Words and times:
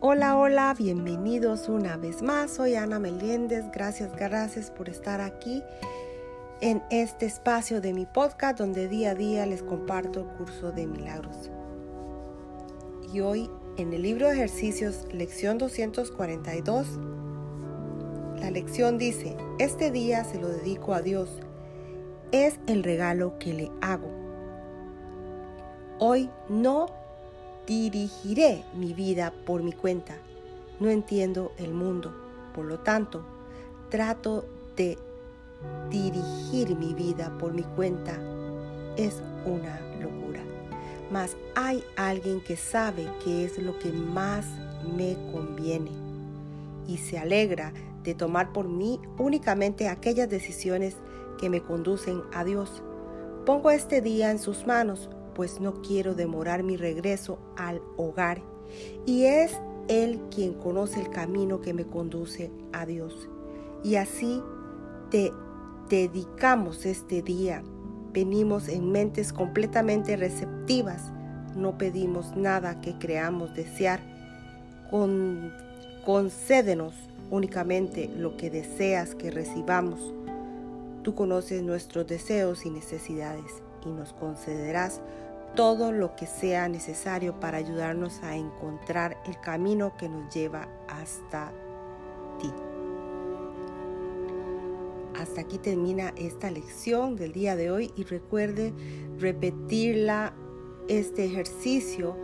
Hola, 0.00 0.36
hola, 0.36 0.76
bienvenidos 0.78 1.68
una 1.68 1.96
vez 1.96 2.22
más. 2.22 2.52
Soy 2.52 2.76
Ana 2.76 3.00
Meléndez. 3.00 3.64
Gracias, 3.72 4.14
gracias 4.14 4.70
por 4.70 4.88
estar 4.88 5.20
aquí 5.20 5.60
en 6.60 6.84
este 6.88 7.26
espacio 7.26 7.80
de 7.80 7.92
mi 7.92 8.06
podcast 8.06 8.56
donde 8.58 8.86
día 8.86 9.10
a 9.10 9.14
día 9.16 9.44
les 9.44 9.64
comparto 9.64 10.20
el 10.20 10.26
curso 10.36 10.70
de 10.70 10.86
milagros. 10.86 11.50
Y 13.12 13.18
hoy 13.18 13.50
en 13.76 13.92
el 13.92 14.02
libro 14.02 14.28
de 14.28 14.34
ejercicios, 14.34 15.04
lección 15.12 15.58
242, 15.58 16.86
la 18.38 18.52
lección 18.52 18.98
dice, 18.98 19.36
este 19.58 19.90
día 19.90 20.22
se 20.22 20.38
lo 20.38 20.46
dedico 20.46 20.94
a 20.94 21.02
Dios. 21.02 21.40
Es 22.30 22.60
el 22.68 22.84
regalo 22.84 23.36
que 23.40 23.52
le 23.52 23.72
hago. 23.80 24.12
Hoy 25.98 26.30
no 26.48 26.86
dirigiré 27.68 28.64
mi 28.74 28.94
vida 28.94 29.30
por 29.44 29.62
mi 29.62 29.72
cuenta. 29.72 30.14
No 30.80 30.88
entiendo 30.88 31.52
el 31.58 31.74
mundo, 31.74 32.14
por 32.54 32.64
lo 32.64 32.78
tanto, 32.78 33.22
trato 33.90 34.46
de 34.74 34.96
dirigir 35.90 36.74
mi 36.76 36.94
vida 36.94 37.30
por 37.38 37.52
mi 37.52 37.62
cuenta. 37.62 38.18
Es 38.96 39.22
una 39.44 39.80
locura. 40.00 40.40
Mas 41.12 41.36
hay 41.54 41.84
alguien 41.96 42.40
que 42.40 42.56
sabe 42.56 43.06
qué 43.22 43.44
es 43.44 43.58
lo 43.58 43.78
que 43.78 43.92
más 43.92 44.46
me 44.96 45.14
conviene 45.30 45.90
y 46.86 46.96
se 46.96 47.18
alegra 47.18 47.74
de 48.02 48.14
tomar 48.14 48.54
por 48.54 48.66
mí 48.66 48.98
únicamente 49.18 49.88
aquellas 49.88 50.30
decisiones 50.30 50.96
que 51.38 51.50
me 51.50 51.60
conducen 51.60 52.22
a 52.32 52.44
Dios. 52.44 52.82
Pongo 53.44 53.70
este 53.70 54.00
día 54.00 54.30
en 54.30 54.38
sus 54.38 54.66
manos 54.66 55.10
pues 55.38 55.60
no 55.60 55.82
quiero 55.82 56.16
demorar 56.16 56.64
mi 56.64 56.76
regreso 56.76 57.38
al 57.56 57.80
hogar. 57.96 58.42
Y 59.06 59.26
es 59.26 59.52
Él 59.86 60.20
quien 60.34 60.54
conoce 60.54 61.00
el 61.00 61.10
camino 61.10 61.60
que 61.60 61.72
me 61.72 61.84
conduce 61.84 62.50
a 62.72 62.84
Dios. 62.84 63.28
Y 63.84 63.94
así 63.94 64.42
te 65.12 65.32
dedicamos 65.88 66.84
este 66.86 67.22
día. 67.22 67.62
Venimos 68.12 68.66
en 68.66 68.90
mentes 68.90 69.32
completamente 69.32 70.16
receptivas. 70.16 71.12
No 71.54 71.78
pedimos 71.78 72.36
nada 72.36 72.80
que 72.80 72.98
creamos 72.98 73.54
desear. 73.54 74.00
Con, 74.90 75.52
concédenos 76.04 76.94
únicamente 77.30 78.08
lo 78.08 78.36
que 78.36 78.50
deseas 78.50 79.14
que 79.14 79.30
recibamos. 79.30 80.00
Tú 81.04 81.14
conoces 81.14 81.62
nuestros 81.62 82.08
deseos 82.08 82.66
y 82.66 82.70
necesidades 82.70 83.62
y 83.84 83.90
nos 83.90 84.12
concederás 84.12 85.00
todo 85.54 85.92
lo 85.92 86.14
que 86.14 86.26
sea 86.26 86.68
necesario 86.68 87.40
para 87.40 87.58
ayudarnos 87.58 88.22
a 88.22 88.36
encontrar 88.36 89.16
el 89.26 89.40
camino 89.40 89.96
que 89.96 90.08
nos 90.08 90.32
lleva 90.34 90.68
hasta 90.88 91.52
ti. 92.40 92.52
Hasta 95.18 95.40
aquí 95.40 95.58
termina 95.58 96.12
esta 96.16 96.50
lección 96.50 97.16
del 97.16 97.32
día 97.32 97.56
de 97.56 97.70
hoy 97.70 97.92
y 97.96 98.04
recuerde 98.04 98.72
repetirla, 99.18 100.32
este 100.86 101.24
ejercicio. 101.24 102.16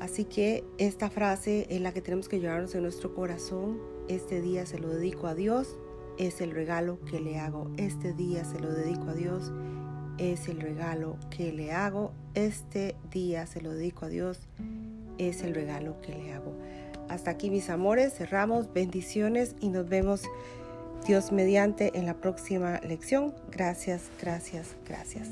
Así 0.00 0.24
que 0.24 0.64
esta 0.76 1.08
frase 1.08 1.66
es 1.70 1.80
la 1.80 1.92
que 1.92 2.02
tenemos 2.02 2.28
que 2.28 2.40
llevarnos 2.40 2.74
en 2.74 2.82
nuestro 2.82 3.14
corazón. 3.14 3.80
Este 4.08 4.40
día 4.40 4.66
se 4.66 4.78
lo 4.78 4.88
dedico 4.88 5.28
a 5.28 5.34
Dios, 5.34 5.78
es 6.18 6.40
el 6.40 6.50
regalo 6.50 6.98
que 7.04 7.20
le 7.20 7.38
hago. 7.38 7.70
Este 7.76 8.12
día 8.12 8.44
se 8.44 8.58
lo 8.58 8.72
dedico 8.72 9.10
a 9.10 9.14
Dios 9.14 9.52
es 10.18 10.48
el 10.48 10.60
regalo 10.60 11.16
que 11.30 11.52
le 11.52 11.72
hago. 11.72 12.12
Este 12.34 12.96
día 13.10 13.46
se 13.46 13.60
lo 13.60 13.72
dedico 13.72 14.06
a 14.06 14.08
Dios. 14.08 14.40
Es 15.18 15.42
el 15.42 15.54
regalo 15.54 16.00
que 16.00 16.14
le 16.14 16.32
hago. 16.32 16.52
Hasta 17.08 17.30
aquí 17.30 17.50
mis 17.50 17.70
amores, 17.70 18.14
cerramos. 18.14 18.72
Bendiciones 18.72 19.54
y 19.60 19.68
nos 19.68 19.88
vemos 19.88 20.22
Dios 21.06 21.32
mediante 21.32 21.96
en 21.96 22.06
la 22.06 22.14
próxima 22.14 22.80
lección. 22.80 23.34
Gracias, 23.50 24.02
gracias, 24.20 24.76
gracias. 24.86 25.28